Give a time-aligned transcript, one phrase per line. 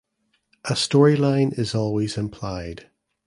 [0.65, 2.89] A story line is always implied.